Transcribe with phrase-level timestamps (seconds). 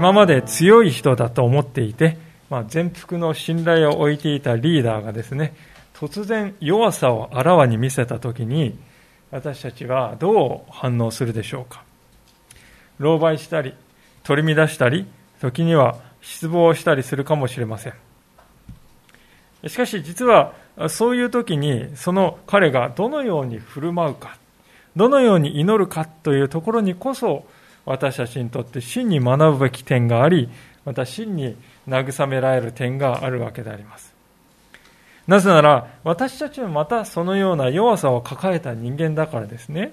[0.00, 2.16] 今まで強い人だと思っていて、
[2.50, 5.54] まあ、全幅の信頼を置いていたリーダーがですね、
[5.94, 8.76] 突然弱さをあらわに見せたときに、
[9.30, 11.84] 私たちはどう反応するでしょうか？
[12.98, 13.74] 狼狽したり、
[14.24, 15.06] 取り乱したり、
[15.40, 17.94] 時には失望したりするかもしれません。
[19.68, 20.52] しかし実は
[20.88, 24.36] そういう時にその彼がどのように振る舞うか、
[24.96, 27.46] どのように祈るかというところにこそ
[27.84, 30.48] 私たちにとって真に学ぶべき点があり、
[30.84, 31.56] また真に
[31.88, 34.14] 慰められる点があるわけであります。
[35.26, 39.92] なぜなら、私たちはまたそのような弱さを抱えた人間だからですね。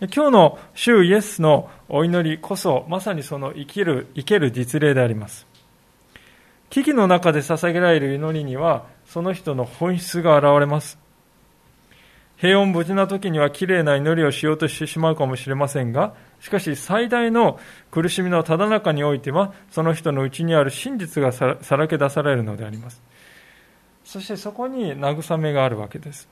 [0.00, 5.46] 今日の主イエスのお祈りこそ、まさにその生きる、生ける実例であります。
[6.70, 10.98] 危機の中で捧げられる祈りには、その人の本質が現れます。
[12.36, 17.58] 平穏無事な時には綺麗な祈りをしようとしてしまうかもしれませんが、しかし最大の
[17.90, 23.02] 苦しみのただ中においては、その人のうちにある真実がさらけ出されるのであります。
[24.04, 26.28] そしてそこに慰めがあるわけです。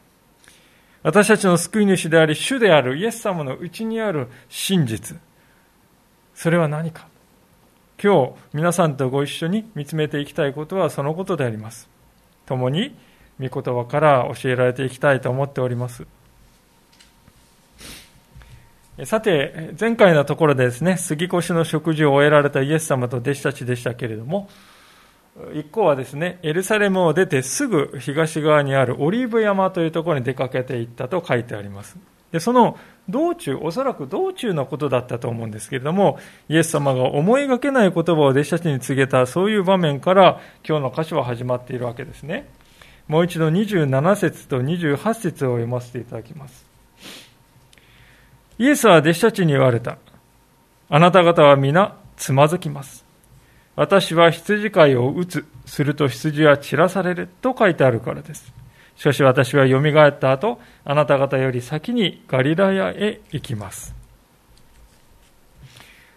[1.02, 5.18] 私たちの救い主であり、主であるイエス様のうちにある真実。
[6.34, 7.06] それは何か
[8.02, 11.88] 今日皆さんとご一緒に見つめていきたいことはそのことであります。
[12.46, 12.96] 共に
[13.40, 16.06] 御言葉から教えられていきたいと思っております。
[19.02, 24.48] さて、前回のところでですね、杉越の食事を終えられたイエス様と弟子たちでしたけれども、
[25.52, 31.96] 一行はですね、エルサレムを出てすぐ東側にあるオリーブ山というところに出かけていったと書いてあります。
[32.30, 42.48] で、その道中、おそらく道中のことだったと思うんですけれども、イエス様が思いがけない言葉を弟子たちに告げた、そういう場面から今日の箇所は始まっているわけですね。
[43.08, 46.63] もう一度27節と28節を読ませていただきます。
[48.58, 49.98] イエスは弟子たちに言われた。
[50.88, 53.04] あなた方は皆つまずきます。
[53.76, 55.44] 私は羊飼いを打つ。
[55.66, 57.28] すると羊は散らされる。
[57.40, 58.52] と書いてあるからです。
[58.96, 63.94] しかし私は蘇った後、あなた方より先にガリラヤへ行きます。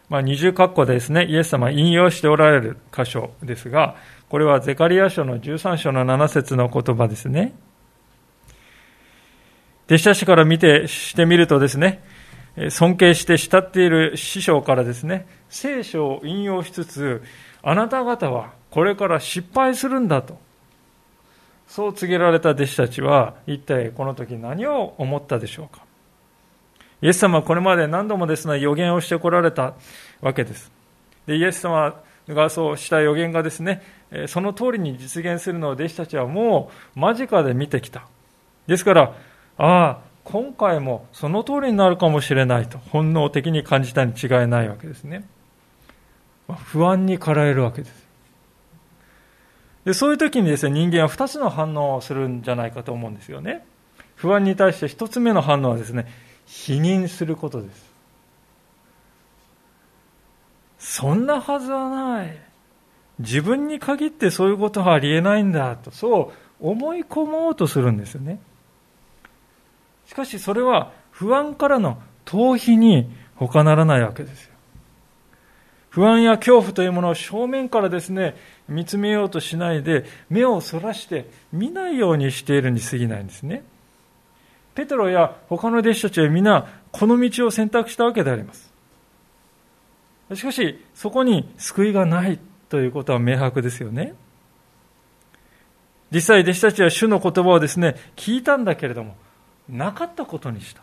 [0.09, 3.95] まあ、二重括弧でですね、イエス様引用しておられる箇所ですが、
[4.29, 7.53] これはゼカリア書の13章の7節の言葉ですね。
[9.87, 12.03] 弟子たちから見て、してみるとですね、
[12.69, 17.23] 尊敬して慕っている師匠からですね、聖書を引用しつつ、
[17.61, 20.39] あなた方はこれから失敗するんだと、
[21.67, 25.83] そう告げられた弟子たちは、一体この時何を思ったでしょうか。
[27.01, 29.75] イエス様はこれまで何度もですね、予言をしてこられた
[30.21, 30.71] わけです。
[31.27, 31.93] で、イエス様
[32.27, 33.83] がそうした予言がですね、
[34.27, 38.07] その通りに実現するのを弟子たちはもう間近で見てきた。
[38.65, 39.13] ですから、
[39.57, 45.25] ああ、今回もその通りになるかもしれないと本能的に感じたに違いないわけですね。
[46.65, 48.07] 不安に駆られるわけです。
[49.85, 53.65] でそういう時にですね、人間は2つの反応をするんじゃないかと思うんですよね。
[54.17, 56.07] 不安に対して1つ目の反応はですね、
[56.45, 57.87] 否認することです。
[60.77, 62.37] そんなはずはない。
[63.19, 68.39] 自分に限ってそういうことはありえないんだと、そう思い込もうとするんですよね。
[70.07, 74.53] しかしそれは不安からの逃避に他ならないわけですよ。
[75.89, 78.35] 不安や恐怖というものを正面からですね、
[78.67, 83.63] 見つめようとしないで、目をそらして見ないようにしているに過ぎないんですね。
[84.75, 88.71] ペトロや他の弟子たちは皆、この道を選択したわけであります。
[90.35, 92.39] しかし、そこに救いがない
[92.69, 94.13] ということは明白ですよね。
[96.11, 99.15] 実際、弟子たちは主の言葉をですね、聞いたんだけれども、
[99.69, 100.81] なかったことにした。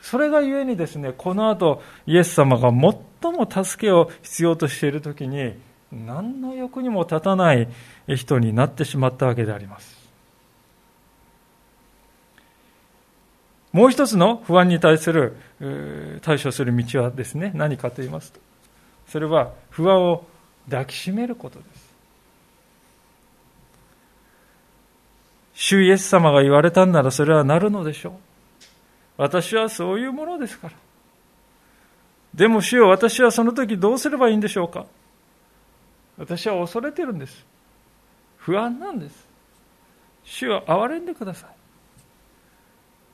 [0.00, 5.54] それがゆえにですね、この後、イエス様が最も助けを必要としているときに、
[5.92, 7.68] 何の欲にも立たない
[8.08, 10.02] 人になってしまったわけであります。
[13.72, 15.36] もう一つの不安に対する
[16.22, 18.40] 対処する道はですね、何かと言いますと、
[19.08, 20.26] それは不安を
[20.68, 21.81] 抱きしめることです。
[25.64, 28.12] 主イエス様が言われたんならそれはなるのでしょう。
[29.16, 30.74] 私はそういうものですから。
[32.34, 34.86] でも主よ私はその時どうすればいいんでしょうか。
[36.18, 37.46] 私は恐れてるんです。
[38.38, 39.24] 不安なんです。
[40.24, 41.50] 主は憐れんでください。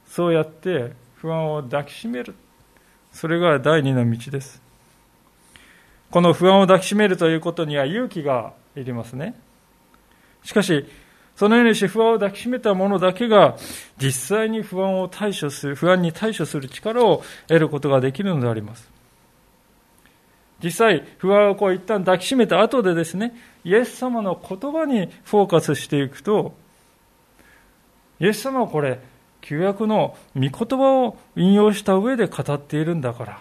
[0.07, 2.35] そうやって不安を抱きしめる。
[3.13, 4.63] それが第二の道です。
[6.11, 9.39] この不安を抱きしめるということには勇気がいりますね。
[10.43, 10.87] しかし
[11.39, 13.57] そのようにして不安を抱きしめた者だけが
[13.97, 18.91] 実際に不安を対処する不安に対処する力を得ることができるのであります
[20.61, 26.55] 実際、不安をこう一旦抱きしめた後でですね、イエス様の言葉にフォーカスしていくと、
[28.19, 28.99] イエス様はこれ、
[29.41, 33.41] 旧約の御言葉を引用した上で語っているんだから、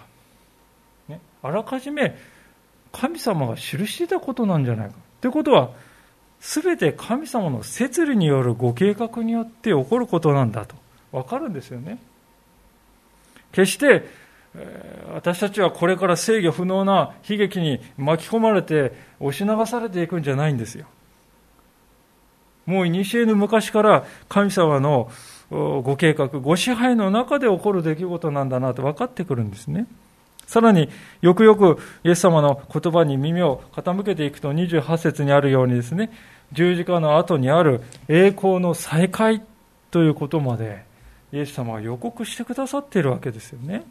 [1.07, 2.15] ね、あらかじめ
[2.91, 4.95] 神様が記していたことなんじゃないか。
[5.19, 5.71] ということは、
[6.39, 10.75] すべて神様の摂理によるご計画によって起こることなんだと
[11.12, 12.00] わかるんですよね。
[13.51, 14.06] 決して
[15.13, 20.86] 私たちはこれから制御不能な悲劇に巻き込まれて押し流されていくんじゃないんですよ。
[22.66, 25.10] もう古の昔から神様の
[25.50, 29.88] ご計画、ご支配の中で起こる出来事なんだなと分かってくるんですね。
[30.47, 30.89] さらに
[31.21, 36.11] よくよくイエス様の言葉に耳を傾けていくと28節にあるようにですね、
[36.53, 39.44] 十字架の後にある栄光の再会
[39.91, 40.83] ということまで
[41.33, 43.83] イエス様は予告してくださっているわけですよね。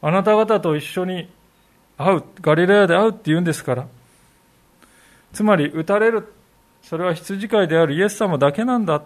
[0.00, 1.28] あなた方と一緒に
[1.96, 3.86] 会う、ガリレアで会うって言うんですから。
[5.32, 6.32] つまり、打たれる、
[6.82, 9.02] それは羊飼いであるイエス様だけなんだ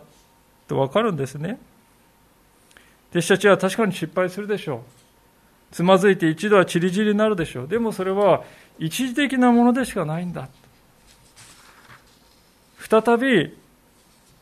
[0.67, 1.61] とわかるんですね。
[3.11, 4.81] 弟子たちは確かに失敗するでしょう。
[5.71, 7.69] つまずいて一度はチリチリになるでしょう。
[7.69, 8.43] でもそれは
[8.79, 10.49] 一時的なものでしかないんだ。
[12.79, 13.57] 再び、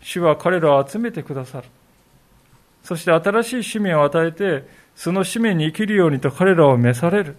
[0.03, 1.69] 主は彼らを集めてくださる。
[2.85, 7.37] そして新しい使命を与えて、その使命に生きるようにと彼らを召される。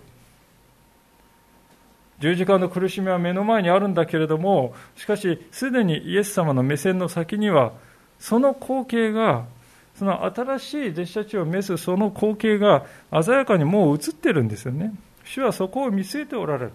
[2.20, 7.74] 十字架の苦しみは目の前にあるんだけれども、しかし、すでにイエス様の目線の先には、
[8.20, 9.46] その光景が、
[9.98, 14.94] その新しい弟子たちを召すその光景が鮮やかにもう映ってるんですよね。
[15.24, 16.72] 主はそこを見据えておられる。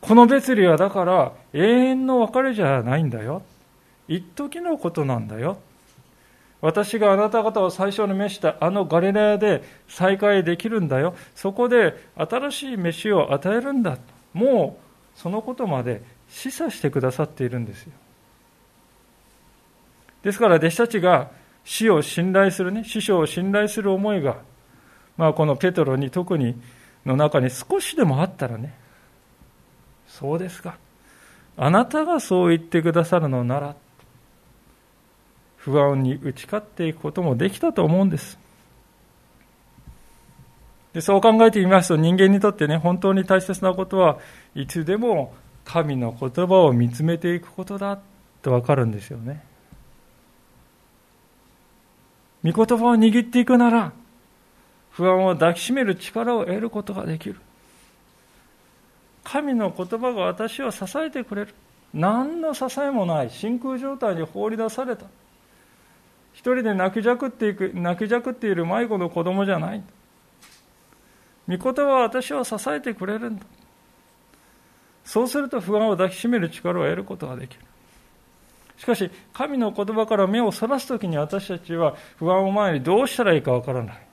[0.00, 3.42] この別離はだから永遠の別れじゃないんだよ。
[4.08, 5.58] 一時のことなんだよ。
[6.62, 11.14] 私があなた方を最初に召したあのガリラヤで再会できるんだよ。
[11.34, 13.98] そこで新しい飯を与えるんだ。
[14.32, 17.92] もうそのことまで示唆してくださっているんですよ。
[20.26, 21.30] ですから弟子たちが
[21.64, 24.38] 死を信頼するね、師匠を信頼する思いが、
[25.16, 26.60] まあこのペトロに特に
[27.04, 28.74] の中に少しでもあったらね、
[30.08, 30.78] そうですか。
[31.56, 33.76] あなたがそう言ってくださるのなら、
[35.58, 38.36] 不安に打ち勝っていくこともできたと思うんです。
[40.92, 44.18] でそう考えてみますと人間にとってね、本当に大切なことは
[44.56, 45.32] いつでも
[45.64, 48.00] 神の言葉を見つめていくことだ
[48.42, 49.54] とわかるんですよね。
[52.52, 53.92] 御言葉を握っていくなら、
[54.90, 57.36] 不安を抱きしめる力を得ることができる。
[59.24, 61.54] 神の言葉が私を支えてくれる。
[61.92, 65.06] 何の支えもない真空状態に放り出された。
[66.36, 69.82] 一人で泣きじゃくっていく泣きじゃくっている迷子の子供じゃない
[71.48, 73.46] 御言葉は私を支えてくれるんだ
[75.02, 77.62] そうすると不安を抱きしめる力を得ることができる
[78.76, 84.06] しかし神の言葉から目をそらす時に私たちは不安を前にどうしたらいいかわからない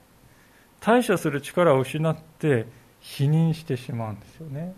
[0.79, 2.65] 対処する力を失って
[2.99, 4.73] 否認してしまうんですよね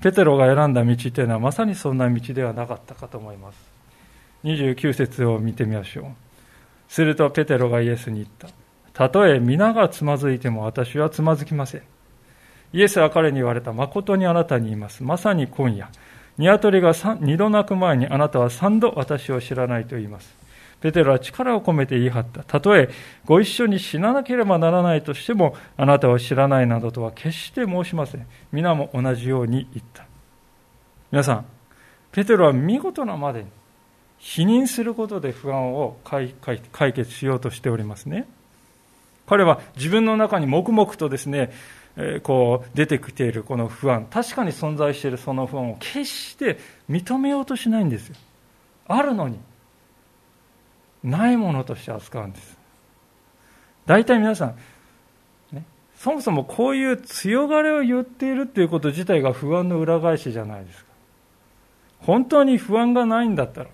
[0.00, 3.70] ペテロが選んだ道というのはまさにそんな道ではなかったかと思います
[4.44, 6.04] 29節を見てみましょう。
[6.88, 8.48] するとペテロがイエスに言った。
[8.92, 11.82] たとえ皆がつまずいても私はつまずきません。
[12.72, 13.72] イエスは彼に言われた。
[13.72, 15.02] 誠にあなたに言います。
[15.02, 15.90] まさに今夜。
[16.38, 20.34] 鶏が二度鳴く前にあなたは三度私を知らないと言います。
[20.80, 22.42] ペテロは力を込めて言い張った。
[22.42, 22.88] たとえ
[23.26, 28.26] ご一緒に死ななければならないとしても、あなたを知らないなどとは決して申しません。
[28.50, 30.06] 皆も同じように言った。
[31.12, 31.44] 皆さん、
[32.12, 33.46] ペテロは見事なまでに
[34.18, 36.32] 否認することで不安を解
[36.94, 38.26] 決しようとしておりますね。
[39.26, 41.52] 彼は自分の中に黙々とですね、
[41.96, 48.16] えこう出てきているこの不安、確かに存在しているその不安を決して認めようとしないんですよ。
[48.86, 49.38] あるのに、
[51.02, 52.58] ないものとして扱うんです。
[53.86, 54.56] 大体皆さん、
[55.52, 55.64] ね、
[55.96, 60.90] そもそもこういう強がりを言っているっていうこと自体が不安の裏返しじゃないですか。
[62.00, 63.70] 本当に不安がないんだったら、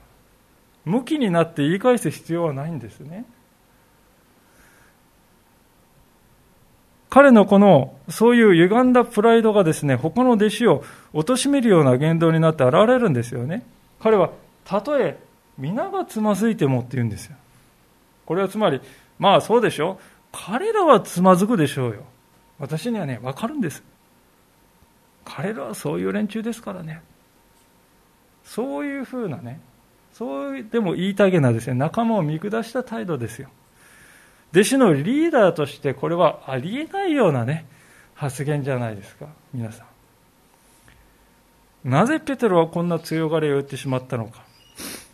[0.85, 3.25] 向きになって言い返す必要はないんですね。
[7.16, 13.64] 彼のこの、そういう歪んだプライドがですね、他の弟子を貶めるような言動になって現れるんですよね。
[14.02, 14.32] 彼は、
[14.66, 15.18] たとえ
[15.56, 17.37] 皆がつまずいてもって言うんですよ。
[18.26, 18.82] これはつまり、
[19.18, 19.99] まあそうでしょ。
[20.30, 22.02] 彼らはつまずくでしょうよ。
[22.58, 23.82] 私にはね、わかるんです。
[25.25, 27.00] 彼らはそういう連中ですからね。
[28.44, 29.58] そういうふうなね、
[30.12, 33.49] そうでも言いたげなですね、仲間を見下した態度ですよ。
[34.56, 37.66] 弟子のリーダーとしてこれはありえないようなね、
[38.14, 39.84] 発言じゃないですか、皆さ
[41.84, 41.90] ん。
[41.90, 44.46] なぜペテロはこんな強がりを言ってしまったのか。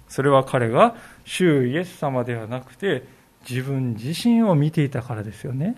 [0.09, 0.95] それは彼が
[1.25, 3.03] 主イエス様ではなくて
[3.49, 5.75] 自分自身を見ていたからですよね。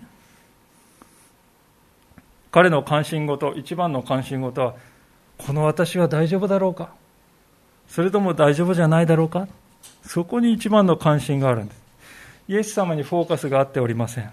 [2.51, 4.75] 彼の関心事、一番の関心事は、
[5.39, 6.93] この私は大丈夫だろうか
[7.87, 9.47] それとも大丈夫じゃないだろうか
[10.03, 11.84] そこに一番の関心があるんです。
[12.47, 14.31] イエス様にフォーカスがあっておりません。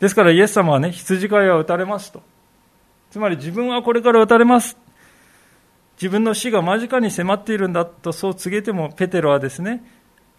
[0.00, 2.22] ですからイエス様はね、羊飼いは打たれますと。
[3.10, 4.76] つまり自分はこれから打たれます。
[5.96, 9.84] 自分の死が間近に迫っているんだとそう告げても、ペテロはですね、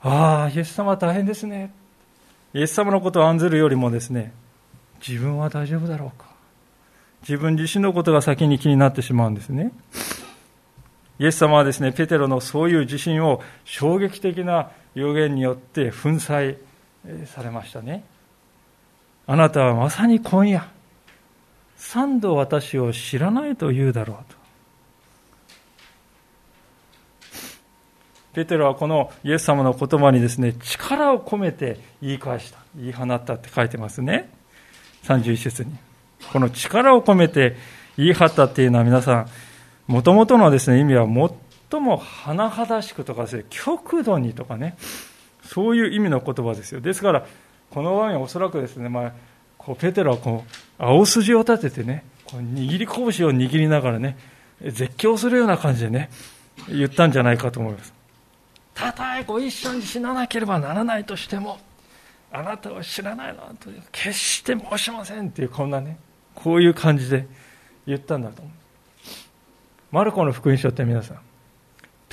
[0.02, 1.72] ああ、イエス様は大変ですね。
[2.54, 4.34] イエス様のことを案ずるよりもですね、
[5.06, 6.26] 自分は大丈夫だろうか。
[7.22, 9.72] 自分自身のことが先に気になってしまうんですね。
[11.20, 16.58] イエス様はですね、ペテロのそういう自信を衝撃的な予言によって粉砕
[17.26, 18.04] されましたね。
[19.26, 20.68] あなたはまさに今夜、
[21.78, 24.44] 三度私を知らないと言うだろうと。
[28.34, 32.58] ペテロはこのイエス様の言葉にですね、力を込めて言い返した。
[32.76, 34.30] 言い放ったって書いてますね。
[35.04, 35.72] 31節に。
[36.32, 37.56] この力を込めて
[37.96, 39.28] 言い張ったっていうのは皆さん、
[39.88, 41.06] もともとのですね、意味は
[41.74, 44.78] 最も甚だしくとかですね、極度にとかね、
[45.44, 46.82] そういう意味の言葉ですよ。
[46.82, 47.26] ですから、
[47.72, 49.14] この場面おそらくですね、まあ、
[49.58, 54.18] こうペテロはこう、青筋を立ててね、こう握り拳を握りながらね、
[54.62, 56.10] 絶叫するような感じでね、
[56.70, 57.92] 言ったんじゃないかと思います。
[58.76, 61.58] たとえご一緒に死ななければならないとしても、
[62.32, 65.98] あなたを知らないのと決して申しませんっていう、こんなね、
[66.36, 67.28] こういう感じで
[67.88, 68.54] 言ったんだと思う。
[69.92, 71.20] マルコの福音書って皆さん、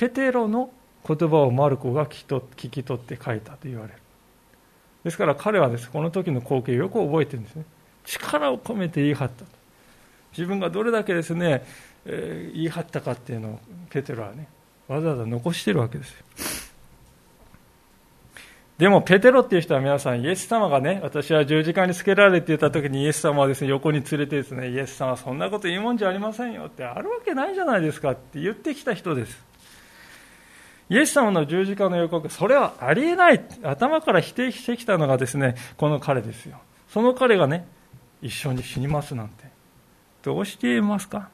[0.01, 0.71] ペテロの
[1.07, 3.99] 言葉をマルコが聞き取って書いたと言われる。
[5.03, 7.65] ですから彼はです、この時の光景をよく覚えてるんですね。
[8.05, 9.45] 力を込めて言い張った。
[10.31, 11.63] 自分がどれだけですね、
[12.07, 13.59] えー、言い張ったかっていうのを
[13.91, 14.47] ペテロはね、
[14.87, 16.15] わざわざ残してるわけですよ。
[18.79, 29.50] でも、ペテロっていう人は皆さん、イエス様がね、私は十字架につけられていた時にイエス様はですね、横に連れてですね、イエス様そんなこと言うもんじゃありませんよってあるわけないじゃないですかって言ってきた人です。
[30.91, 33.41] イエス様の十字架の予告、それはありえない。
[33.63, 36.57] 頭から否定してきたのがですね、この彼ですよ。
[36.89, 37.65] その彼がね、
[38.21, 39.45] 一緒に死にますなんて。
[40.21, 41.29] どうして言えますか？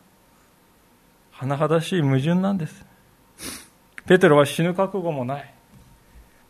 [1.40, 2.86] 甚だしい矛盾なんです。
[4.06, 5.54] ペテロは死ぬ覚悟もない。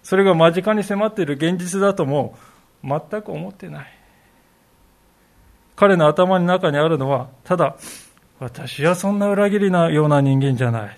[0.04, 2.38] それが間近に迫っている現実だとも
[2.84, 3.88] 全く思ってない。
[5.78, 7.78] 彼の頭の中にあるのは、ただ、
[8.38, 10.98] 私はそんな裏切りなような人間じゃない。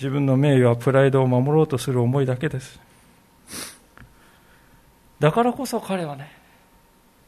[0.00, 2.80] 自分の名誉はプライドを守ろうとする思いだけです。
[5.18, 6.32] だからこそ彼はね、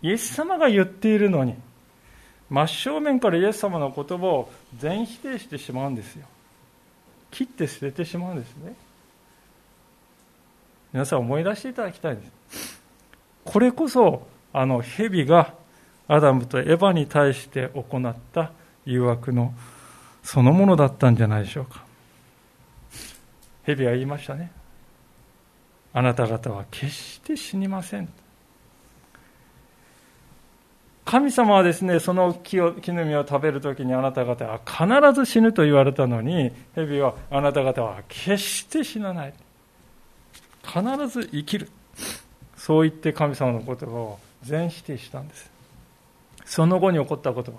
[0.00, 1.54] イエス様が言っているのに、
[2.48, 6.24] 真正面からイエス様の言葉を全否定してしまうんですよ。
[7.30, 8.74] 切って捨ててしまうんですね。
[10.94, 12.80] 皆さん思い出していただきたいです。
[13.44, 15.52] これこそ、あの蛇が
[16.08, 18.52] アダムとエヴァに対して行った
[18.86, 19.52] 誘惑の
[20.22, 21.91] そのものだったんじゃないでしょうか。
[23.64, 24.50] 蛇は言いましたね。
[25.92, 28.08] あなた方は決して死にません。
[31.04, 39.34] 神様はですね、その木を木の実を食べるときにあなた方は必ず死ぬと言われたのに、蛇はあなた方は決して死なない。
[40.64, 41.68] 必ず生きる。
[42.56, 45.50] そう言って神様の言葉を全否定したんです。
[46.44, 47.52] その後に起こった言葉。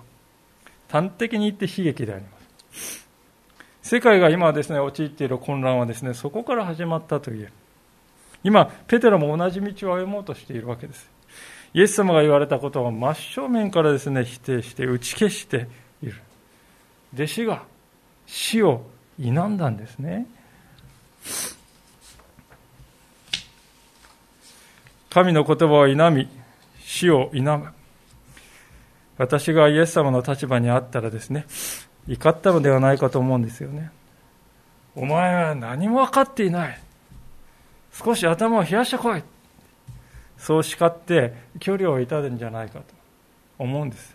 [0.88, 2.30] 端的に言って悲劇でありま
[2.72, 3.03] す。
[3.84, 7.52] 世界が今ですね、陥っている混乱はですね、そこから始まったと言える。
[8.42, 11.06] 今、ペテロも同じ道を歩もうとしているわけです。
[11.74, 15.68] イエス様が言われたことを真正面からですね、否定して、打ち消して
[16.02, 16.14] いる。
[17.12, 17.62] 弟子が
[18.26, 18.86] 死を
[19.20, 20.26] 否んだんですね。
[25.10, 26.28] 神の言葉を否み、
[26.80, 27.68] 死を否む。
[29.18, 31.44] 私がイエス様の立場にあったらですね、
[32.08, 33.90] 怒ったのではないかと思うんですよね。
[34.94, 36.80] お前は何も分かっていない。
[37.92, 39.22] 少し頭を冷やしてこい。
[40.44, 42.84] そう叱って距離を置いたんじゃないかと
[43.58, 44.14] 思うんです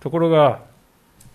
[0.00, 0.60] ところが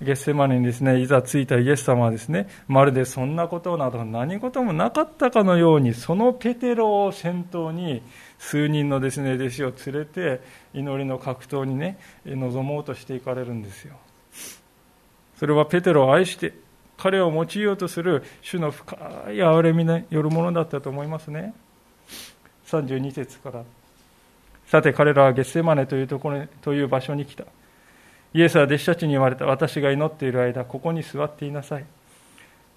[0.02, 8.04] ゲッセマネにですねいざ着いたイエス様はですねまるでそんなことなど何事もなかったかのようにそのペテロを先頭に
[8.38, 10.42] 数人のですね弟子を連れて
[10.74, 13.96] 祈りの格闘にね臨もうとしていかれるんですよ
[15.44, 16.54] それはペテロを愛して
[16.96, 18.96] 彼を用いようとする主の深
[19.28, 21.54] い憐れみによるものだったと思いますね。
[22.68, 23.66] 32節から。
[24.68, 27.44] さて彼らはゲッセマネというところという場所に来た。
[28.34, 29.46] イエスは弟子たちに言われた。
[29.46, 31.86] 私が祈っている間ここに座っていなさい。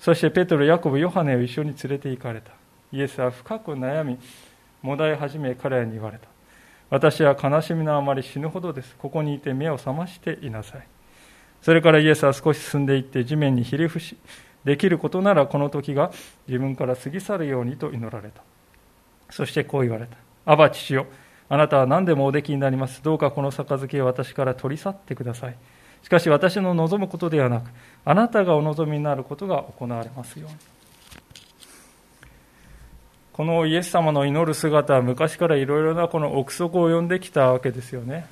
[0.01, 2.51] そしてペトロ、ヤコブ、ヨハネを一緒に連れて行かれた。
[2.91, 4.19] イエスは深く悩み
[4.83, 6.27] もだえ始め彼らに言われた。
[6.91, 8.97] 私は悲しみのあまり死ぬほどです。
[8.97, 10.96] ここにいて目を覚ましていなさい。
[11.67, 14.17] それからイエスは少し進んでいって地面にひれ伏し
[14.65, 16.13] できることならこの時が
[16.47, 18.41] 自分から過ぎ去るようにと祈られた
[19.31, 21.09] そしてこう言われたアバ父よ
[21.49, 23.03] あなたは何でもおできになります。
[23.03, 25.57] どうかこの杯を私から取り去ってください。
[26.05, 27.71] しかし私の望むことではなく、
[28.05, 30.57] あなたがお望みになることが行われますように。
[33.33, 38.27] このイエス様の祈る姿は昔からいろいろなこの憶測を呼んできたわけですよね。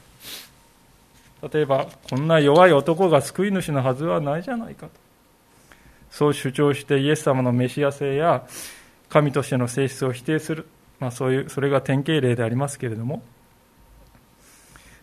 [1.53, 4.93] 例えば、こんな弱い男が救い主のはずはないじゃないかと。
[6.11, 8.47] そう主張してイエス様のメシア性や
[9.09, 10.67] 神としての性質を否定する。
[11.01, 13.23] まあ、そういうそれが典型例でありますけれども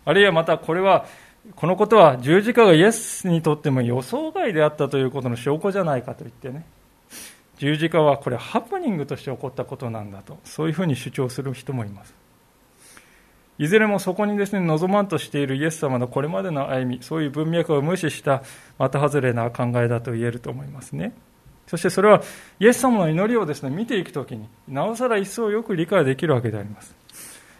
[0.05, 1.05] あるいはまたこれは
[1.55, 6.65] このことは十字架がイエスにとっても予想外であったということの証拠じゃないかと言ってね
[7.57, 12.13] 十字架はこれハプニングとして起こったことなんだとそういうふうに主張する人もいます
[13.62, 18.41] いずれもそこにですね望まんとしているイエス様のこれまでの歩みそういう文脈を無視した
[18.80, 21.13] 的外れな考えだと言えると思いますね。
[21.68, 22.24] そしてそれは
[22.60, 26.96] イエス様の祈りをですね見ていくときになおさら一層よく理解できるわけであります。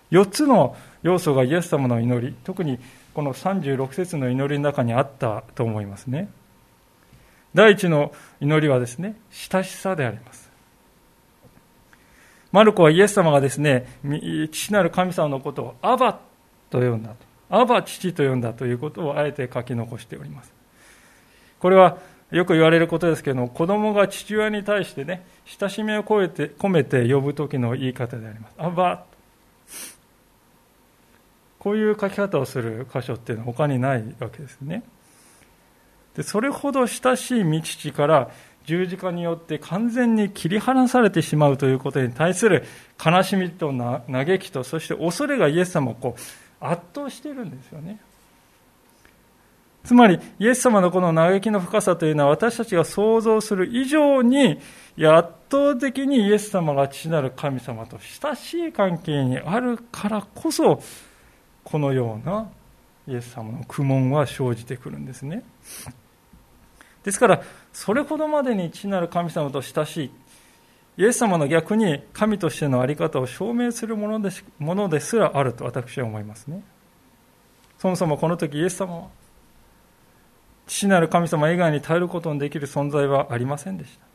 [0.10, 2.80] 4つの要素がイエス様の祈り特に
[3.14, 6.30] この36節の祈りの中にあったと思いますね。
[7.54, 10.51] 第一の祈りはですね親しさであります。
[12.52, 14.00] マルコはイエス様がですね
[14.52, 16.20] 父なる神様のことをアバ
[16.70, 17.16] と呼んだと
[17.50, 20.54] アバ父と呼んだということをあえて書き残しております
[21.60, 21.98] これは
[22.32, 28.54] よく言われることですけども、子供が父親に対してね、親しみを込めて込めて呼ぶ時の言い方であります。
[28.58, 29.04] アバ
[31.60, 34.84] こういう書き方をする箇所っていうのは他にないわけですね。
[36.16, 38.32] でそれほど親しい道父から
[38.66, 42.64] 十字架によって完全に切り離されてしまうということに対する
[43.04, 48.00] 悲しみと嘆きとそして恐れがイエス様をこう圧倒しているんですよね。
[49.84, 54.60] つまり、イエス様のこの嘆きの深さというのは私たちが想像する以上に、
[54.98, 60.82] 圧倒的にイエス様が父なる神様と親しい関係にあるからこそ、
[61.64, 62.50] このような
[63.08, 65.44] イエス様の苦悶は生じてくるんですね。
[67.04, 67.42] ですから、
[67.74, 70.12] それほどまでに父なる神様と親しい、
[70.98, 76.64] イエス様の逆に神としての在り方を証明するものでものですらあると私は思いますね。
[77.80, 79.08] そもそもこの時イエス様は
[80.68, 84.06] 父なる神様以外に耐えることのできる存在はありませんでした。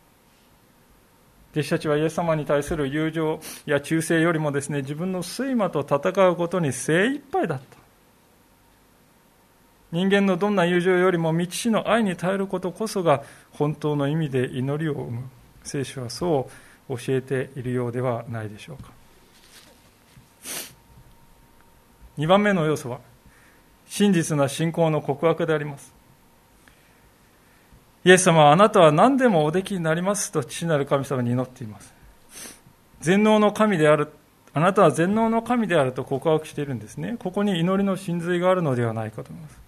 [1.53, 7.86] 弟子たちはイエス様に対する友情や忠誠よりもですね、自分の睡魔と戦うことに精一杯だった。
[9.97, 15.23] 人間のどんな友情よりも未知の愛に耐えることこそが本当の意味で祈りを生む。
[15.65, 16.51] 聖書はそ
[16.91, 18.91] う教えているようではないでしょうか。
[22.19, 23.01] 2番目の要素は、
[23.87, 25.95] 真実な信仰の告白であります。
[28.05, 31.95] イエス様はあなたは何でもおできになりますと父なる神様に祈っています。
[33.01, 34.13] 全能の神である、
[34.53, 37.17] あなたは全能の神であると告白しているんですね。
[37.19, 39.66] ここに祈りの真髄があるのではないかと思います。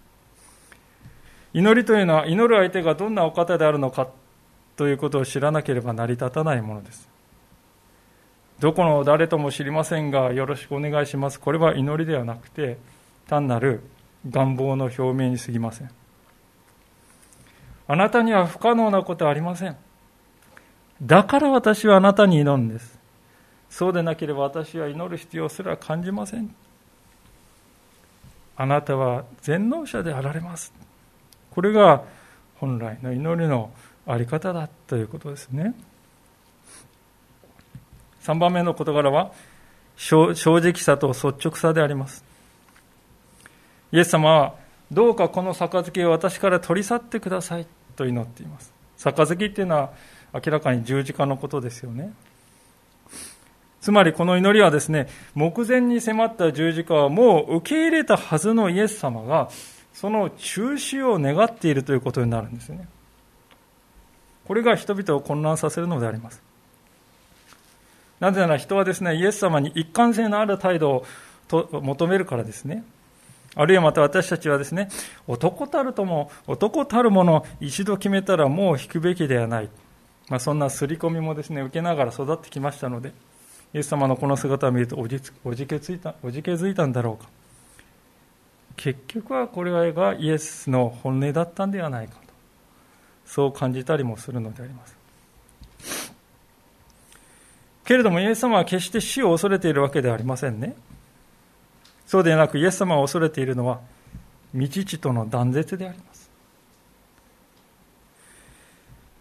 [1.59, 4.07] 祈りというのは祈る相手がどんなお方であるのか
[4.77, 7.09] ということを知らなければ成り立たないものです。
[8.61, 11.41] どこの誰とも知りませんがよろしくお願いします。
[11.41, 12.79] これは祈りではなくて
[13.27, 13.81] 単なる
[14.31, 15.91] 願望の表明に過ぎません。
[17.89, 19.77] あなたには不可能なことはありません。
[21.03, 23.01] だから私はあなたに祈るんです。
[23.69, 26.55] そうでなければ私は祈る必要すら感じません。
[28.57, 30.73] あなたは全能者であられます。
[31.59, 32.05] これが
[32.61, 33.73] 本来の祈りの
[34.07, 35.75] あり方だということですね。
[38.23, 39.33] 3番目の事柄は
[39.97, 42.23] 正直さと率直さであります。
[43.91, 44.55] イエス様は
[44.93, 47.67] どうかこの杯を私から取り去ってください
[47.97, 49.93] と祈っています杯っていうのは
[50.33, 52.13] 明らかに十字架のことですよね
[53.81, 59.49] つまりこの祈りはですね、目前に迫った十字架はもう受け入れたはずのイエス様が、
[59.93, 62.89] その中止を願っているということになるんですよね。
[64.47, 66.43] これが人々を混乱させるのであります。
[68.21, 71.07] なぜなら人はですね、イエス様に一貫性のある態度を
[71.49, 72.85] と求めるからですね。
[73.55, 74.89] あるいはまた私たちはですね、
[75.27, 79.69] 男たるとも、男たるもの一度決めたらもう引くべきではない。
[80.29, 83.13] まあ、そんな刷り込みもですね、受けながら育ってきましたので、
[83.75, 87.31] イエス様のこの姿を見るとおじおじけづいたおじけづいたんだろうか。
[88.79, 92.21] 結局はこれがイエスの本音だったんではないかと、
[93.27, 94.97] そう感じたりもするのであります。
[97.85, 100.77] けれどもイエス様は決して死を恐れているわけではありませんね。
[102.07, 103.81] そうでなくイエス様を恐れているのは
[104.53, 106.31] 未知との断絶であります。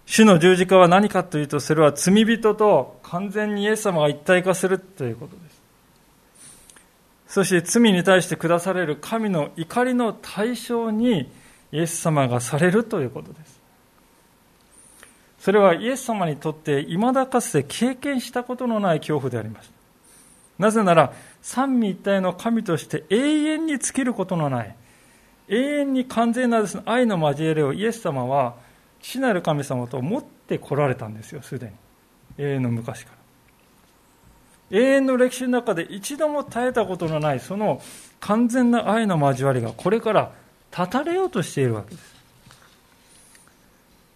[0.05, 5.56] 主の十字架は何かというと、それは罪人と完全にイエス様が一体化するということです。
[7.27, 11.29] そして罪に対して下される神の怒りの対象に
[11.71, 13.57] イエス様がされるということです。
[15.39, 19.71] それはイエス様にとって未だかつて経験したことのない恐怖であります。
[20.57, 24.75] なぜなら、三位一体の神として永遠に尽きることのない、
[25.47, 28.55] 永遠に完全なです、ね、愛の交えれをイエス様は、
[28.99, 31.73] 父なる神様と持ってこられたんですよ、すでに。
[32.39, 33.16] 永遠の昔から。
[34.69, 37.81] 永遠の歴史の中で一度も絶えたことのない、その
[38.19, 40.31] 完全な愛の交わりがこれから
[40.71, 42.17] 断たれようとしているわけです。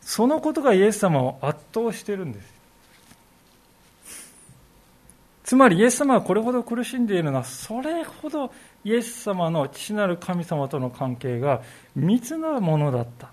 [0.01, 2.51] そのことがイエス様を圧倒しているんです。
[5.43, 11.61] つまりイエス様がこれほど苦しんでいるのは、それほどイエス様の父なる神様との関係が
[11.95, 13.29] 密なものだった。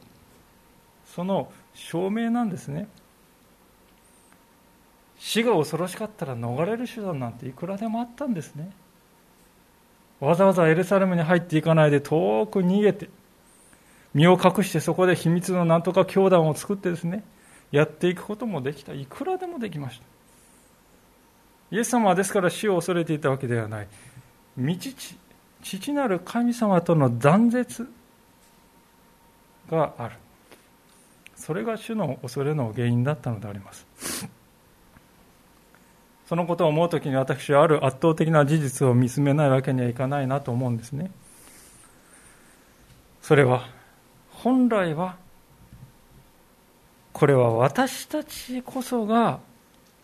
[1.15, 2.89] その証明なんですね。
[5.29, 8.71] 死が恐ろしかったら逃れる手段なんていくらでもあったんですね。
[10.21, 13.11] わざわざエルサレムに入っていかないで遠く逃げて、
[14.15, 17.25] 身を隠してそこで秘密のなんとか教団を作ってですね、
[17.73, 18.95] やっていくこともできた。
[18.95, 21.77] いくらでもできました。
[21.77, 23.89] イエス様はですから死を恐れていたわけではない。
[24.57, 25.19] 道父、
[25.63, 27.87] 父なる神様との断絶
[29.71, 30.17] がある。
[31.37, 33.87] それが主の恐れの原因だったのであります。
[36.29, 41.11] そのことを思うときに私はある圧倒的な事実を見つめないわけにはいかないなと思うんですね。
[43.23, 43.67] それは、
[44.31, 45.17] 本来は、
[47.15, 49.41] これは私たちこそが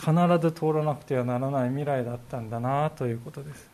[0.01, 3.71] 必ず通らなくてはならない未来だったんだなということです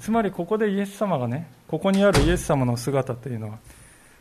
[0.00, 3.58] つまりここでイエス様がねここにあるイエス様の姿というのは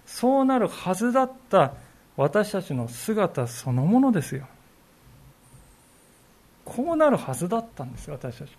[0.06, 1.76] そうなるはずだった
[2.18, 4.46] 私たちの姿そのものですよ
[6.66, 8.58] こうなるはずだったんです私たち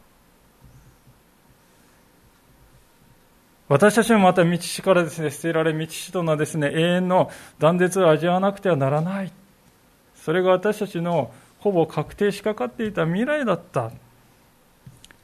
[3.68, 9.32] 私たちもまた道師からですね捨てられ道師とのですね永遠の断絶を味わわなくてはならない
[10.14, 11.32] それが私たちの
[11.66, 13.90] ほぼ確定しかかっていた未来だった。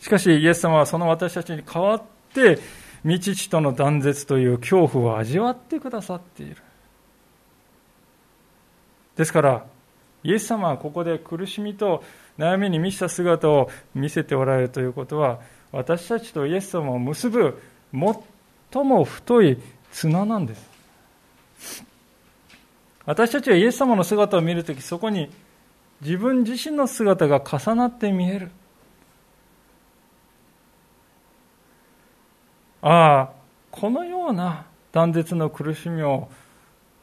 [0.01, 2.03] しかし、イエス様はその私たちに代わっ
[2.35, 2.59] て、
[3.05, 6.57] 未知との断絶という恐怖を味わってくださっている。
[9.17, 9.67] ですから、
[10.25, 12.03] イエス様はここで苦しみと
[12.39, 15.41] 悩みに満ちた姿を見せておられるということは、
[15.71, 17.61] 私たちとイエス様を結ぶ
[17.93, 19.59] 最も太い
[19.93, 21.85] 綱なんです。
[23.05, 25.31] 私たちはイエス様の姿を見るとき、そこに
[26.01, 28.51] 自分自身の姿が重なって見える。
[32.81, 33.31] ああ、
[33.71, 36.29] このような断絶の苦しみを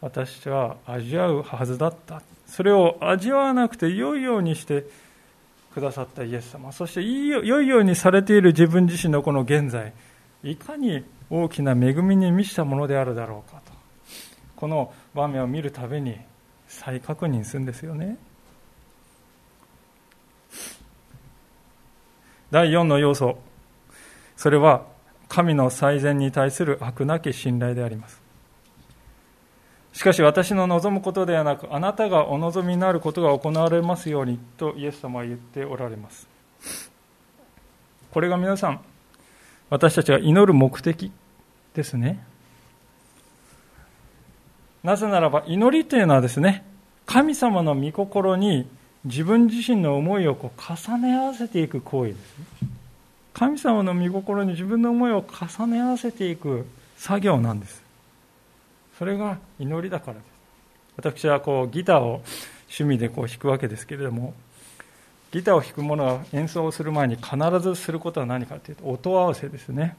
[0.01, 2.21] 私は味わうはずだった。
[2.45, 4.85] それを味わわなくて良いようにして
[5.73, 6.71] くださったイエス様。
[6.71, 9.93] そして良いようにされている自分自身のこの現在、
[10.43, 13.71] いかに大きな恵みに満ちたものであるだろうかと。
[14.55, 16.17] この場面を見るたびに
[16.67, 18.17] 再確認するんですよね。
[22.51, 23.37] 第4の要素、
[24.35, 24.85] それは
[25.27, 28.18] 神の最善に対する悪なき信頼であります。
[29.99, 36.25] しかし私の望むことではなく、あなたがお望みになることが行われますようにとイエス様は言っておられます。
[38.09, 38.79] これが皆さん、
[39.69, 41.11] 私たちが祈る目的
[41.73, 42.23] ですね。
[44.85, 46.63] なぜならば祈りというのはですね、
[47.05, 48.69] 神様の御心に
[49.03, 52.69] 自分自身の思いをこう重ね合わせていく行為です、ね。
[53.33, 57.88] 神様の御心に自分の思いを重ね合わせていく作業なんです。
[58.99, 60.25] それが祈りだからです。
[60.97, 62.21] 私はこうギターを
[62.67, 64.33] 趣味でこう弾くわけですけれども、
[65.31, 69.95] ギターを弾く者が演奏をする前に必ずすることは何かというと音合わせですね。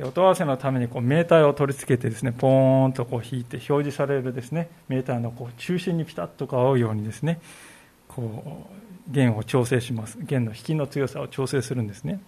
[0.00, 7.40] 音合わせのためにこうメーターを取り付けてですねポーンとこう弾いて表示されるですねメーターのこう中心にピタッと合うようにですね
[8.08, 8.66] こ
[9.08, 10.16] う弦を調整します。
[10.22, 12.20] 弦の引きの強さを調整するんですね。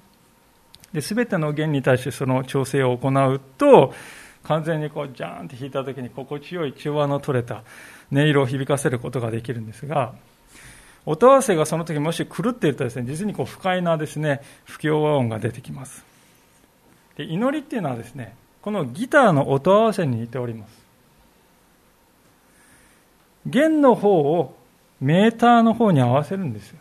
[0.93, 3.95] で全ての弦に対してその調整を行うと
[4.45, 7.63] 完全にこうジャーンって弾いた時に心地よい中和の取れた
[8.13, 10.15] 音色を響かせることができるんですが
[11.05, 16.05] 音合わせがその時もし狂っているとですね実にこう不快なですね不協和音が出てきます。
[17.17, 20.83] で祈りっていうのはですねこのギターの音合わせに似ております。
[23.47, 24.57] 弦の方を
[25.01, 26.79] メーターの方に合わせるんですよ。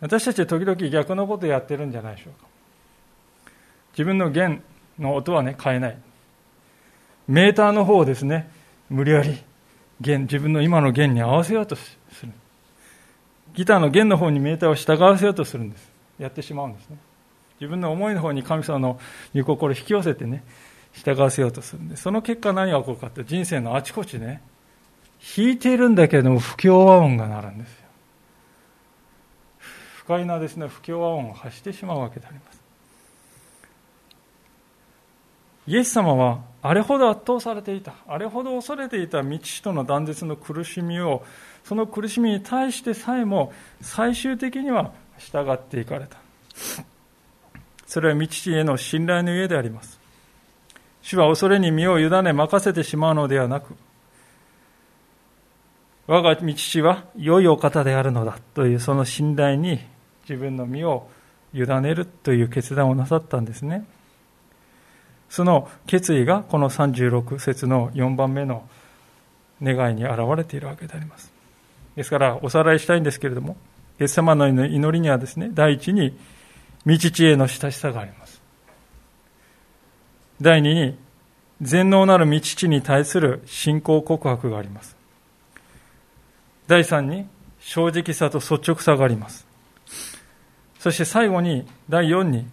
[0.00, 2.46] 私たちは時々逆のことやってるんじゃないでしょうか。
[3.92, 4.62] 自分の弦
[5.00, 5.98] の音はね変えない。
[7.26, 8.50] メーターの方をですね
[8.88, 9.42] 無理やり
[10.00, 12.32] 弦自分の今の弦に合わせようとする。
[13.54, 15.90] ギターの弦の方にメーターを従わせようとするんです。
[16.18, 16.98] やってしまうんですね。
[17.60, 18.98] 自分の思いの方に神様の
[19.34, 20.44] 御心を引き寄せてね
[20.92, 24.40] 従わせようとするんでその結果何が起こるかって人生のあちこちね
[25.36, 27.76] 弾いているんだけれども不協和音が鳴るんですよ。
[29.98, 32.59] 不快なですね不協和音を発してしまうわけであります。
[35.70, 41.24] イエス様はあれほど圧倒されていたあれほど恐れていた道師との断絶の苦しみを
[41.62, 46.16] その苦しみに対してさえも最終的には従っていかれた
[47.86, 50.00] それは道師への信頼の家であります
[51.02, 53.76] 主は恐れに身を委ね任せてしまうのではなく
[56.08, 59.78] 我が道師は良いお方であるのだというその信頼に
[60.28, 61.08] 自分の身を
[61.54, 63.84] 委ねるという決断をなさったんですね。
[65.30, 68.68] その決意がこの36節の4番目の
[69.62, 71.32] 願いに表れているわけであります。
[71.94, 73.56] ですから、おさらいしたいんですけれども、
[74.00, 76.18] イエス様の祈りにはですね、第一に、
[76.84, 78.42] 道知恵の親しさがあります。
[80.40, 80.98] 第二に、
[81.62, 84.96] 全能なる道知に対する信仰告白があります。
[86.66, 87.26] 第三に、
[87.60, 89.46] 正直さと率直さがあります。
[90.80, 92.46] そして最後に、第四に、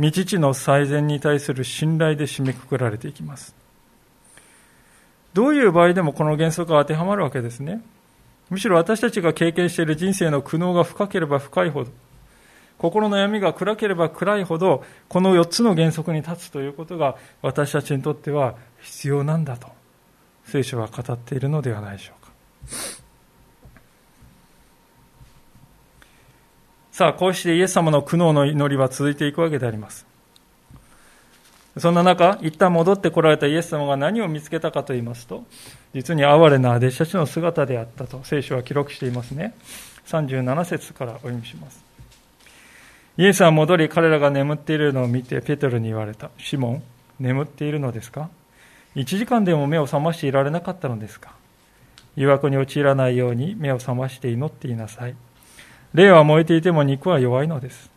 [0.00, 3.54] 未知の最善に対する信頼で締めくくられていきます。
[5.34, 7.82] どういう場合でもこの原則が当てはまるわけですね。
[8.48, 11.90] むしろ私たちが経験している人生の苦悩が深ければ深いほど、
[12.78, 19.68] 心の闇が暗ければ暗いほど、この4つの原則に立つということが私たちにとっては必要なんだと、
[20.46, 22.99] 聖書は語っているのではないでしょうか。
[27.00, 30.04] さあ、こうしてイエス様の苦悩の祈りは続いていくわけであります。
[31.78, 35.44] そんな中、一旦戻ってこられたイエス様が何を見つけたかと言いますと、
[35.94, 39.54] 実に哀れな弟子たちの姿であったと聖書は記録していますね。
[40.08, 41.82] 37節からお読みします。
[43.16, 46.28] イエスは戻り彼らが眠っているのを見てペテロに言われた。
[46.36, 46.82] シモン、
[47.18, 48.28] 眠っているのですか？
[48.94, 51.32] 一時間でも目を覚ましていられなかったのですか？
[52.16, 55.14] 誘惑に陥らないように目を覚まして祈っていなさい。
[55.94, 57.90] 霊は燃えていても肉は弱いのです。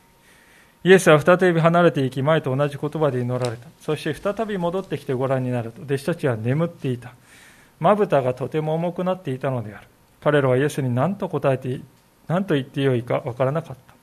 [0.83, 3.67] イエスは再び離れていき、前と同じ言葉で祈られた。
[3.79, 7.13] そして再び戻ってきてご覧になると、弟子たちは眠っていた。
[7.79, 9.87] まぶたがとても重くなっていたのである。
[10.21, 11.79] 彼らはイエスに何と答えて、
[12.27, 13.93] 何と言ってよいかわからなかった。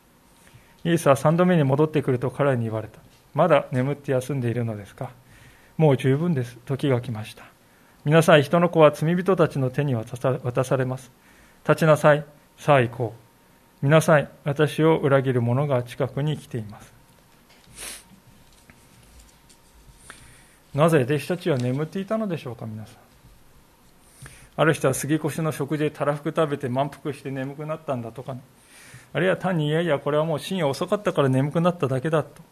[0.89, 2.99] イエスは三度目に戻ってくると彼らに言われた。
[3.35, 5.11] まだ眠って休んでいるのですか
[5.77, 6.57] もう十分です。
[6.65, 7.45] 時が来ました。
[8.05, 11.11] 皆さん、人の子は罪人たちの手に渡されます。
[11.69, 12.25] 立ちなさい。
[12.57, 13.30] さあ行こう。
[13.83, 16.93] 見なさい私を裏切る者が近くに来ています。
[20.75, 22.97] なぜ弟子たちは眠っていたのでしょうか皆さん。
[24.57, 28.41] ある人は杉越の食事でたらふく食べて満腹して眠くなったんだとか、ね、
[29.13, 32.43] あるいは単にいやいやこれはもう深夜遅かったから眠くなっただけだと。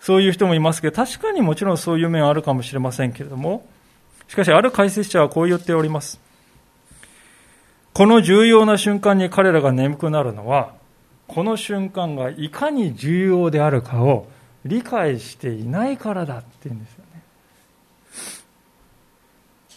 [0.00, 3.66] そういう人もいますけど確かにもちろんそういう面はあるかもしれませんけれども。
[4.28, 6.20] しかしある解説者はこう言っております。
[7.96, 10.74] この重要な瞬間に彼らが眠くなるのは、
[11.28, 14.26] この瞬間がいかに重要であるかを
[14.66, 17.22] 理解していないからだって言うんですよね。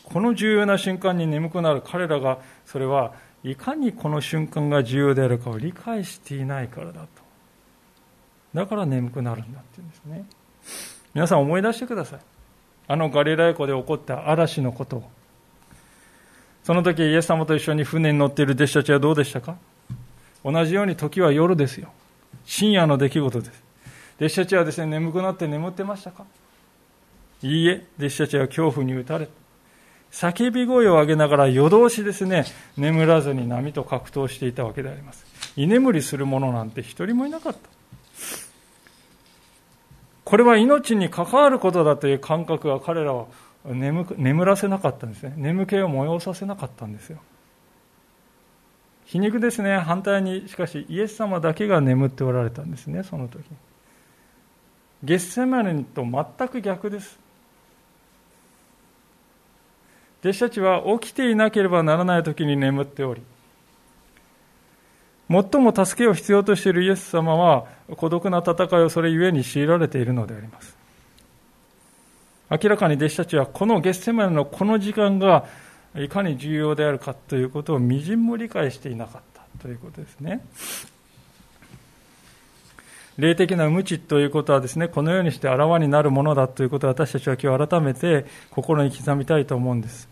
[0.03, 3.13] この重要な瞬間に眠くなる彼らが、それは
[3.45, 7.07] いかにこの瞬間が重要であるかを理解していないからだと。
[8.53, 10.25] だから眠くなるんだって言うんですね。
[11.13, 12.19] 皆さん思い出してください。
[12.85, 15.18] あのガリラヤ湖で起こった嵐のことを。
[16.69, 19.57] その時イエス様と一緒に船に乗っている弟子たちはどうでしたか？
[20.45, 21.89] 同じように時は夜ですよ。
[22.45, 23.63] 深夜の出来事です。
[24.17, 26.25] 弟子たちはですね、眠くなって眠ってましたか？
[27.41, 29.29] いいえ、弟子たちは恐怖に打たれ、
[30.11, 32.45] 叫び声を上げながら夜通しですね、
[32.77, 35.25] 眠らずに波と格闘していたわけであります。
[35.57, 37.59] 居眠りする者なんて一人もいなかった。
[40.23, 43.27] これは命に関わることだという感覚が彼らを
[43.65, 45.33] 眠眠らせなかったんですね。
[45.35, 47.19] 眠気を催させなかったんですよ。
[49.05, 49.77] 皮肉ですね。
[49.77, 53.43] 反対に、しかしイエス様だけが眠っておられたんですね、その時。
[55.03, 57.19] ゲッセマネと全く逆です。
[60.21, 63.21] 弟子たちは起きていなければならない時に眠っており、
[65.29, 67.65] 最も助けを必要としているイエス様は
[67.97, 70.78] 孤独な戦いをそれゆえに強いられているのであります。
[72.49, 75.45] 明らかに弟子たちはこのゲッセマネのこの時間が
[75.95, 80.41] いかに重要であるかということをみじんも理解していなかったということですね。
[83.17, 90.07] 霊的な無知ということはですね、このようにしてあらわになるものだということを私たちは今日改めて心に刻みたいと思うんです。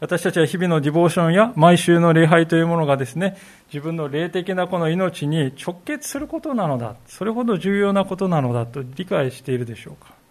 [0.00, 3.36] 私たちは日々のディボーションや毎週の礼拝というものがですね、
[3.72, 10.21] 自分の霊的なこの命に直結することなのだ、それほど重要なことなのだと理解しているでしょうか。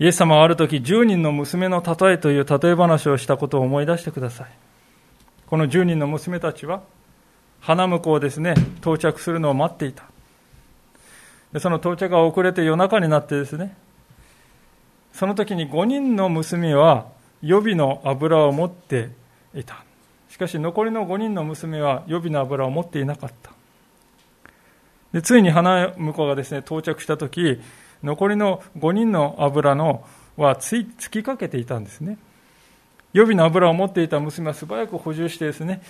[0.00, 4.48] イエス様はある時、10人の娘の例えという例え話をしたことを思い出してください。
[5.46, 6.82] この10人の娘たちは、
[7.60, 10.04] 花婿をですね、到着するのを待っていた。
[11.52, 13.76] でその到着が遅れて夜中になってですね、
[15.12, 17.06] その時に5人の娘は
[17.42, 19.10] 予備の油を持って
[19.54, 19.84] いた。
[20.30, 23.50] しかし残りの5人の娘は予備の油を持っていなかった。
[25.12, 27.60] でついに花婿がですね、到着した時、
[28.02, 30.04] 残りの5人の油の
[30.36, 32.18] はつい突きかけていたんですね。
[33.12, 35.82] 予備の油を持っていた娘は素早く補充してですね、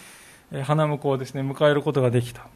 [0.65, 2.47] 花婿をですね、迎えることができた。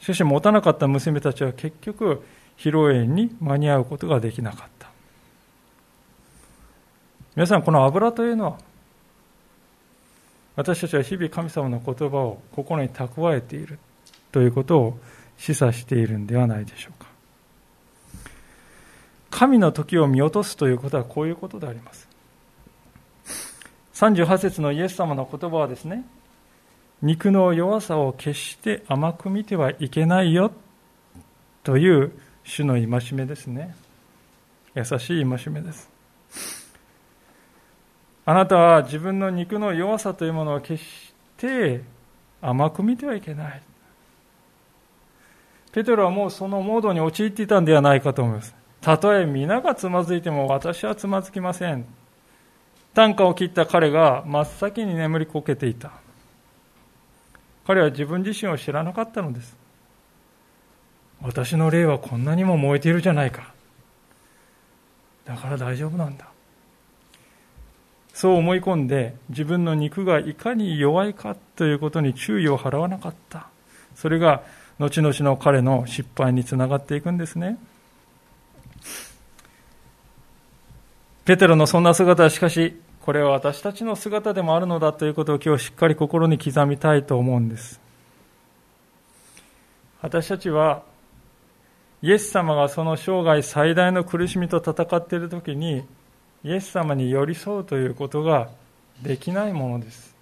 [0.00, 2.22] しかし持たなかった娘たちは結局、
[2.56, 4.90] 披露宴に間に合うことができなかった。
[7.36, 8.58] 皆さん、この油というのは、
[10.56, 13.78] 私たちは日々神様の言葉を心に蓄えている
[14.32, 14.98] ということを
[15.38, 16.99] 示唆しているんではないでしょうか。
[19.30, 22.08] 神の時を見落とすということはこういうことであります。
[23.94, 26.04] 38節のイエス様の言葉はですね、
[27.02, 30.52] 肉の弱さを決して甘く見てはいけないよ
[31.62, 32.12] という
[32.44, 33.74] 主の戒めですね。
[34.74, 35.90] 優しい戒めです。
[38.26, 41.82] あなたは自分の肉の弱さというものを決して
[42.42, 43.62] 甘く見てはいけない。
[45.72, 48.59] ペテロはもうそのモードに陥っていたんではないかと思います。
[48.80, 51.84] たとえ皆がつまずいても私はつまずきません。
[52.94, 55.92] 短歌を切った彼が真っ先に眠りこけていた。
[57.66, 59.56] 彼は自分自身を知らなかったのです。
[61.22, 63.52] 私の霊はこんなにも燃えているじゃないか。
[65.26, 66.26] だから大丈夫なんだ。
[68.14, 73.48] そう思い込んで自分の肉がいかに弱いかということに注意を払わなかった。
[73.94, 74.42] それが
[74.78, 77.58] 後々の彼の失敗につながっていくんですね。
[81.30, 87.80] ペテロのそんな姿はしかしこれは私たちの姿でもあるのだということを今日しっかり心に刻みたいと思うんです。
[90.02, 90.82] 私たちは、
[92.02, 95.84] イエス様がその生涯最大の苦しみと戦っているときに、
[96.42, 98.48] イエス様に寄り添うということが
[99.00, 100.16] できないものです。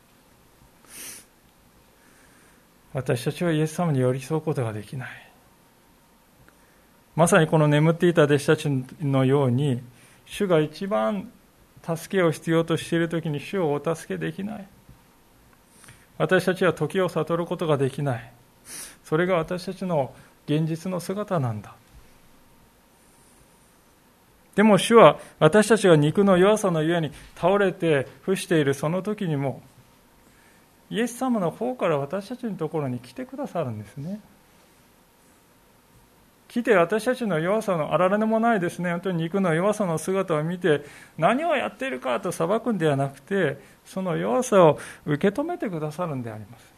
[2.92, 5.08] 私たちはイエス様に寄り添うことができない。
[7.16, 8.68] まさにこの眠っていた弟子たち
[9.00, 9.80] のように、
[10.28, 11.30] 主が一番
[11.82, 14.68] 助けを必要としている時に主をお助けできない。
[16.18, 18.32] 私たちは時を悟ることができない。
[19.04, 20.12] それが私たちの
[20.46, 21.74] 現実の姿なんだ。
[24.54, 29.62] でも主は私たちが肉の弱さのゆえに倒れて伏しているその時にも
[30.90, 34.20] イエス様の方から私たちのところに来てくださるんですね。
[36.48, 40.84] 来て私たちの弱さのあられのもないですね、本当に肉の弱さの姿を見て、
[41.18, 46.72] 何をやっているかと裁くんではなくて、その弱さを受け止めてくださるんであります。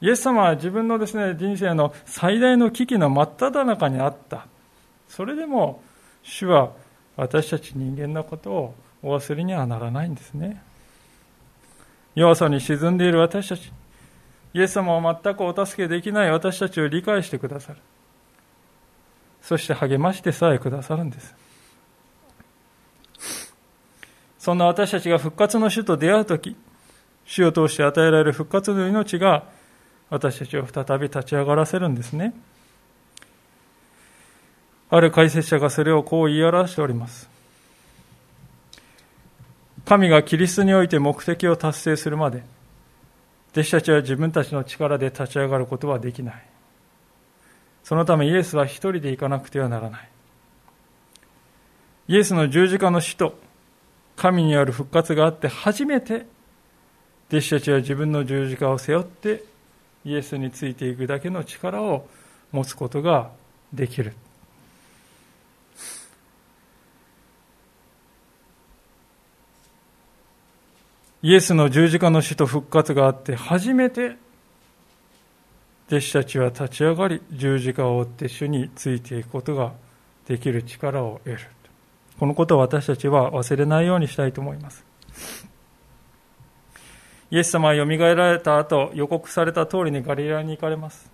[0.00, 4.46] イエス様は自分のですね、人生の最大の危機の真っ只中にあった。
[5.08, 5.82] それでも、
[6.22, 6.70] 主は
[7.16, 10.62] 私たち人間のことをお忘れにはならないんですね。
[12.14, 13.72] 弱さに沈んでいる私たち。
[14.52, 17.78] イエス様は全くお助けできない私たちを理解してくださる。
[19.42, 21.34] そして励ましてさえくださるんです。
[24.38, 26.56] そんな私たちが復活の主と出会うとき、
[27.26, 29.44] 主を通して与えられる復活の命が
[30.08, 32.34] 私たちを再び立ち上がらせるんですね。
[34.88, 37.30] ある解説者がそれをこう言い表しております。
[39.84, 42.42] 神がキリストにおいて目的を達成するまで、
[43.52, 46.46] 弟子たちは自分たちの力で立ち上がることはできない。
[47.82, 50.08] そのためイエスは一人で行かなくてはならない。
[52.08, 53.38] イエスの十字架の死と
[54.16, 56.26] 神による復活があって初めて
[57.28, 59.44] 弟子たちは自分の十字架を背負って
[60.04, 62.06] イエスについていくだけの力を
[62.52, 63.30] 持つことが
[63.72, 64.14] できる。
[71.22, 74.16] イエスの十字架の死と復活があって初めて
[75.88, 79.72] 弟子たちは立ち上がり十字架を追って主についていくことが
[80.26, 81.40] できる力を得る。
[82.18, 84.84] このことを私たちは忘れないようにしたいと思います。
[87.30, 91.10] イエス様はよみがえられた後予告された通りにガリラに行かれます。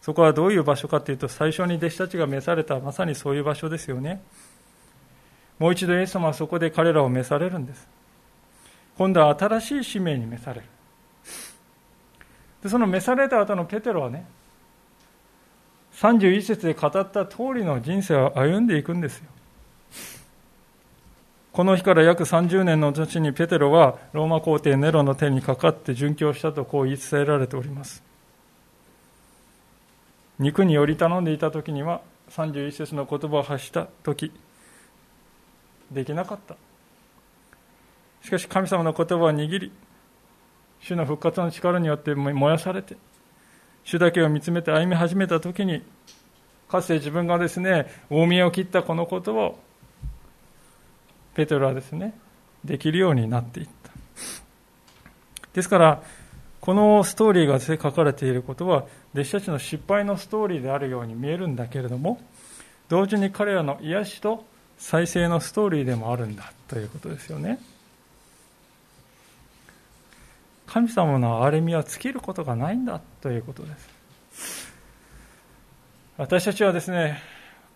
[0.00, 4.22] そこはどういう場所かというと最初に弟子たちが召されたまさにそういう場所ですよね。
[5.58, 7.95] もう一度イエス様はそこで彼らを召されるんです。
[8.96, 10.66] 今度は新しい使命に召される。
[12.62, 14.26] でその召された後のペテロはね
[15.94, 19.24] 31節で語った通りの人生を歩んでいくんですよ。
[21.52, 28.02] この日から約30年の後にペテロはローマ皇帝ネロの手にかかって殉教したとこう言い伝えられております。
[30.38, 34.32] 肉により頼んでいた時には31節の言葉を発した時
[35.90, 36.56] できなかった。
[38.26, 39.70] しかし神様の言葉を握り、
[40.80, 42.96] 主の復活の力によって燃やされて、
[43.84, 45.84] 主だけを見つめて歩み始めたときに、
[46.68, 49.60] かつて自分がですね、大見えを切ったこのことを、
[51.34, 52.18] ペテロはですね、
[52.64, 53.92] できるようになっていった。
[55.52, 56.02] ですから、
[56.60, 62.20] このストーリーが書かれていることは、弟子たちの失敗のストーリーであるように見えるんだけれども、
[62.88, 64.44] 同時に彼らの癒しと
[64.78, 67.60] 再生のストーリーでもあるんだということですよね。
[70.66, 73.68] 神様の憐れみは尽きることがないんだということで
[74.40, 74.74] す。
[76.16, 77.20] 私たちはですね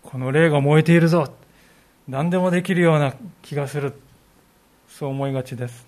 [0.01, 1.33] この霊が燃えているぞ。
[2.07, 3.93] 何でもできるような気がする。
[4.89, 5.85] そう思いがちです。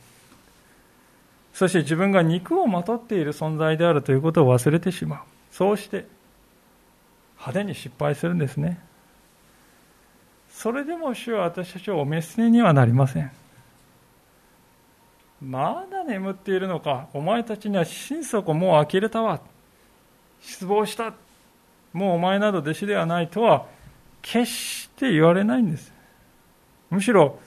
[1.54, 5.20] そして自分が肉をまとっている存在であるということを忘れてしまう。
[5.52, 6.08] そうして
[7.38, 8.80] 派手に失敗するんですね。
[10.50, 13.32] それでも主は私たちをお召しにはなりません。
[15.44, 17.08] まだ眠っているのか？
[17.14, 19.42] お前たちには心底もう呆れたわ。
[20.42, 21.14] 失望した。
[21.92, 23.66] もうお前など弟子ではないとは
[24.22, 25.92] 決して言われないんです。
[26.90, 27.40] むしろ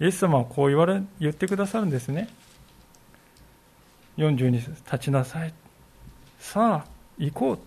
[0.00, 2.28] イエス様はこう言われ言ってくださるんですね。
[4.16, 5.54] 42節立ちなさい。
[6.40, 6.88] さあ
[7.18, 7.58] 行こう。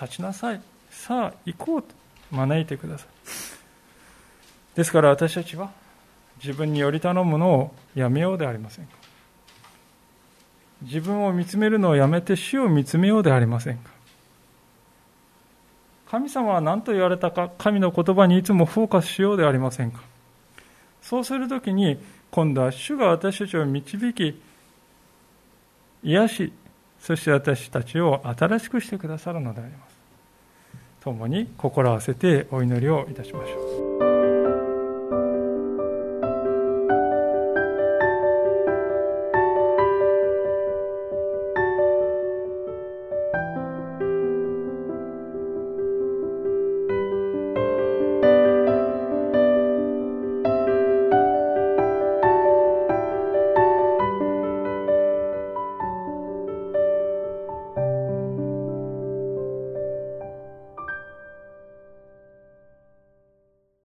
[0.00, 0.60] 立ちなさい。
[0.90, 1.82] さあ行こう。
[1.82, 1.88] と
[2.30, 3.08] 招いてください。
[4.74, 5.70] ですから私たちは
[6.44, 8.92] 自分により頼むのをやめようではありませんか？
[10.82, 13.90] 自分を見つめるのをやめて死を見つめようではありませんか？
[16.10, 17.50] 神様は何と言われたか？
[17.56, 20.02] 神の言葉にいつもフォーカスしようではありませんか？
[21.00, 21.98] そうするときに
[22.30, 24.38] 今度は主が私たちを導き
[26.02, 26.52] 癒し
[27.00, 29.94] そして私たちを新しくしてくださるのであります。
[31.00, 33.83] 共に心合わせてお祈りをいたしましょう。